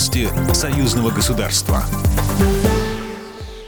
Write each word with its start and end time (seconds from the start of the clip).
Новости 0.00 0.28
союзного 0.54 1.10
государства. 1.10 1.82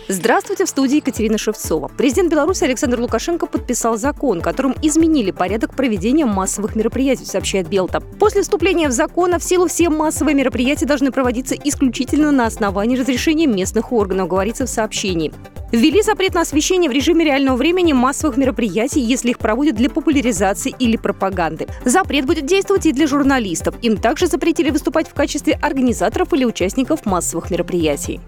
Здравствуйте, 0.08 0.64
в 0.64 0.68
студии 0.70 0.96
Екатерина 0.96 1.36
Шевцова. 1.36 1.88
Президент 1.88 2.30
Беларуси 2.30 2.64
Александр 2.64 3.00
Лукашенко 3.00 3.44
подписал 3.44 3.98
закон, 3.98 4.40
которым 4.40 4.74
изменили 4.80 5.30
порядок 5.30 5.76
проведения 5.76 6.24
массовых 6.24 6.74
мероприятий, 6.74 7.26
сообщает 7.26 7.68
Белта. 7.68 8.00
После 8.00 8.40
вступления 8.40 8.88
в 8.88 8.92
закон 8.92 9.38
в 9.38 9.44
силу 9.44 9.66
все 9.66 9.90
массовые 9.90 10.34
мероприятия 10.34 10.86
должны 10.86 11.12
проводиться 11.12 11.54
исключительно 11.54 12.32
на 12.32 12.46
основании 12.46 12.96
разрешения 12.96 13.46
местных 13.46 13.92
органов, 13.92 14.28
говорится 14.28 14.64
в 14.64 14.70
сообщении. 14.70 15.34
Ввели 15.72 16.02
запрет 16.02 16.34
на 16.34 16.42
освещение 16.42 16.90
в 16.90 16.92
режиме 16.92 17.24
реального 17.24 17.56
времени 17.56 17.94
массовых 17.94 18.36
мероприятий, 18.36 19.00
если 19.00 19.30
их 19.30 19.38
проводят 19.38 19.74
для 19.74 19.88
популяризации 19.88 20.74
или 20.78 20.98
пропаганды. 20.98 21.66
Запрет 21.86 22.26
будет 22.26 22.44
действовать 22.44 22.84
и 22.84 22.92
для 22.92 23.06
журналистов. 23.06 23.74
Им 23.80 23.96
также 23.96 24.26
запретили 24.26 24.68
выступать 24.68 25.08
в 25.08 25.14
качестве 25.14 25.54
организаторов 25.54 26.34
или 26.34 26.44
участников 26.44 27.06
массовых 27.06 27.50
мероприятий. 27.50 28.20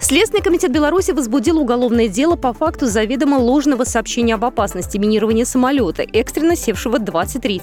Следственный 0.00 0.42
комитет 0.42 0.72
Беларуси 0.72 1.12
возбудил 1.12 1.60
уголовное 1.60 2.08
дело 2.08 2.34
по 2.34 2.52
факту 2.52 2.86
заведомо 2.86 3.36
ложного 3.36 3.84
сообщения 3.84 4.34
об 4.34 4.44
опасности 4.44 4.98
минирования 4.98 5.44
самолета, 5.44 6.02
экстренно 6.12 6.56
севшего 6.56 6.98
23 6.98 7.62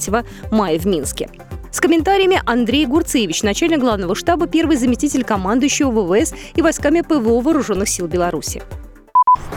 мая 0.52 0.80
в 0.80 0.86
Минске. 0.88 1.30
С 1.72 1.82
комментариями 1.82 2.42
Андрей 2.46 2.88
Гурцевич, 2.88 3.44
начальник 3.44 3.80
главного 3.80 4.16
штаба, 4.16 4.48
первый 4.48 4.76
заместитель 4.76 5.24
командующего 5.24 5.92
ВВС 5.92 6.34
и 6.56 6.64
войсками 6.64 7.02
ПВО 7.02 7.42
Вооруженных 7.42 7.88
сил 7.88 8.08
Беларуси. 8.08 8.64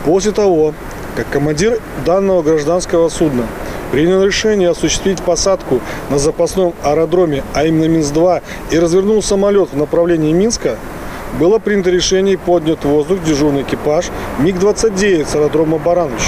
После 0.05 0.31
того, 0.31 0.75
как 1.15 1.27
командир 1.29 1.79
данного 2.05 2.43
гражданского 2.43 3.09
судна 3.09 3.47
принял 3.91 4.23
решение 4.23 4.69
осуществить 4.69 5.23
посадку 5.23 5.81
на 6.11 6.19
запасном 6.19 6.73
аэродроме, 6.83 7.43
а 7.55 7.65
именно 7.65 7.85
Минск-2, 7.85 8.43
и 8.69 8.77
развернул 8.77 9.23
самолет 9.23 9.69
в 9.71 9.77
направлении 9.77 10.33
Минска, 10.33 10.77
было 11.39 11.57
принято 11.57 11.89
решение 11.89 12.35
и 12.35 12.37
поднят 12.37 12.83
в 12.83 12.89
воздух 12.89 13.23
дежурный 13.23 13.63
экипаж 13.63 14.11
МиГ-29 14.37 15.25
с 15.25 15.35
аэродрома 15.35 15.79
Баранович. 15.79 16.21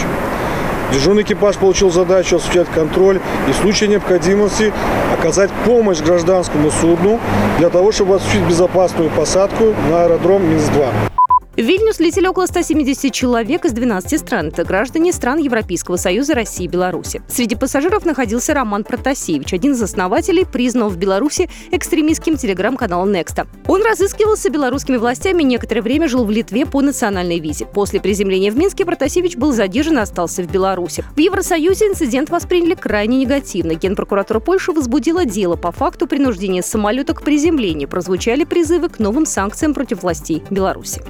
Дежурный 0.95 1.23
экипаж 1.23 1.57
получил 1.57 1.91
задачу 1.91 2.37
осуществлять 2.37 2.69
контроль 2.69 3.19
и 3.49 3.51
в 3.51 3.55
случае 3.55 3.89
необходимости 3.89 4.71
оказать 5.13 5.51
помощь 5.65 5.99
гражданскому 5.99 6.71
судну 6.71 7.19
для 7.59 7.69
того, 7.69 7.91
чтобы 7.91 8.15
осуществить 8.15 8.47
безопасную 8.47 9.09
посадку 9.09 9.75
на 9.89 10.03
аэродром 10.03 10.49
Минск-2. 10.49 11.14
В 11.55 11.61
Вильнюс 11.61 12.01
летели 12.01 12.27
около 12.27 12.47
170 12.47 13.13
человек 13.13 13.63
из 13.63 13.71
12 13.71 14.19
стран. 14.19 14.47
Это 14.47 14.65
граждане 14.65 15.13
стран 15.13 15.39
Европейского 15.39 15.95
Союза, 15.95 16.35
России 16.35 16.65
и 16.65 16.67
Беларуси. 16.67 17.21
Среди 17.29 17.55
пассажиров 17.55 18.03
находился 18.03 18.53
Роман 18.53 18.83
Протасевич, 18.83 19.53
один 19.53 19.71
из 19.71 19.81
основателей 19.81 20.43
признанного 20.43 20.89
в 20.89 20.97
Беларуси 20.97 21.49
экстремистским 21.71 22.35
телеграм-канала 22.35 23.05
Некста. 23.05 23.47
Он 23.67 23.81
разыскивался 23.83 24.49
белорусскими 24.49 24.97
властями 24.97 25.43
и 25.43 25.45
некоторое 25.45 25.81
время 25.81 26.09
жил 26.09 26.25
в 26.25 26.29
Литве 26.29 26.65
по 26.65 26.81
национальной 26.81 27.39
визе. 27.39 27.65
После 27.65 28.01
приземления 28.01 28.51
в 28.51 28.57
Минске 28.57 28.83
Протасевич 28.83 29.37
был 29.37 29.53
задержан 29.53 29.99
и 29.99 30.01
остался 30.01 30.43
в 30.43 30.51
Беларуси. 30.51 31.05
В 31.15 31.19
Евросоюзе 31.19 31.87
инцидент 31.87 32.31
восприняли 32.31 32.75
крайне 32.75 33.19
негативно. 33.19 33.75
Генпрокуратура 33.75 34.41
Польши 34.41 34.73
возбудила 34.73 35.23
дело 35.23 35.55
по 35.55 35.71
факту 35.71 36.05
принуждения 36.05 36.61
самолета 36.61 37.13
к 37.13 37.21
приземлению. 37.21 37.87
Прозвучали 37.87 38.43
призывы 38.43 38.89
к 38.89 38.99
новым 38.99 39.25
санкциям 39.25 39.73
против 39.73 40.03
властей 40.03 40.43
Беларуси. 40.49 41.01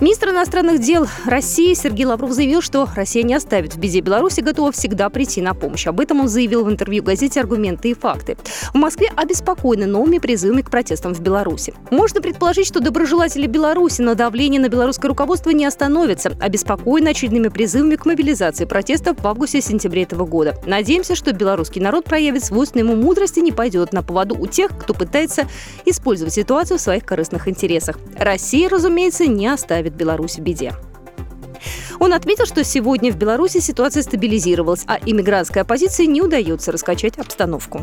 Министр 0.00 0.28
иностранных 0.30 0.80
дел 0.80 1.08
России 1.24 1.74
Сергей 1.74 2.06
Лавров 2.06 2.30
заявил, 2.30 2.62
что 2.62 2.86
Россия 2.94 3.24
не 3.24 3.34
оставит 3.34 3.74
в 3.74 3.78
беде 3.80 3.98
Беларуси, 3.98 4.40
готова 4.40 4.70
всегда 4.70 5.10
прийти 5.10 5.42
на 5.42 5.54
помощь. 5.54 5.88
Об 5.88 5.98
этом 5.98 6.20
он 6.20 6.28
заявил 6.28 6.64
в 6.64 6.70
интервью 6.70 7.02
газете 7.02 7.40
«Аргументы 7.40 7.90
и 7.90 7.94
факты». 7.94 8.36
В 8.72 8.76
Москве 8.76 9.10
обеспокоены 9.16 9.86
новыми 9.86 10.18
призывами 10.18 10.62
к 10.62 10.70
протестам 10.70 11.14
в 11.14 11.20
Беларуси. 11.20 11.74
Можно 11.90 12.20
предположить, 12.20 12.68
что 12.68 12.78
доброжелатели 12.78 13.48
Беларуси 13.48 14.00
на 14.00 14.14
давление 14.14 14.60
на 14.60 14.68
белорусское 14.68 15.08
руководство 15.08 15.50
не 15.50 15.66
остановятся, 15.66 16.30
обеспокоены 16.40 17.08
очередными 17.08 17.48
призывами 17.48 17.96
к 17.96 18.06
мобилизации 18.06 18.66
протестов 18.66 19.20
в 19.20 19.26
августе-сентябре 19.26 20.04
этого 20.04 20.26
года. 20.26 20.54
Надеемся, 20.64 21.16
что 21.16 21.32
белорусский 21.32 21.80
народ 21.80 22.04
проявит 22.04 22.44
свойственную 22.44 22.92
ему 22.92 23.02
мудрость 23.02 23.36
и 23.38 23.42
не 23.42 23.50
пойдет 23.50 23.92
на 23.92 24.04
поводу 24.04 24.36
у 24.38 24.46
тех, 24.46 24.70
кто 24.78 24.94
пытается 24.94 25.48
использовать 25.84 26.34
ситуацию 26.34 26.78
в 26.78 26.80
своих 26.80 27.04
корыстных 27.04 27.48
интересах. 27.48 27.98
Россия, 28.16 28.68
разумеется, 28.68 29.26
не 29.26 29.48
оставит 29.48 29.87
оставит 29.88 29.94
Беларусь 29.94 30.36
в 30.36 30.40
беде. 30.40 30.74
Он 32.00 32.12
отметил, 32.12 32.46
что 32.46 32.62
сегодня 32.62 33.10
в 33.10 33.16
Беларуси 33.16 33.58
ситуация 33.58 34.02
стабилизировалась, 34.02 34.84
а 34.86 34.98
иммигрантской 35.04 35.62
оппозиции 35.62 36.06
не 36.06 36.22
удается 36.22 36.70
раскачать 36.70 37.18
обстановку. 37.18 37.82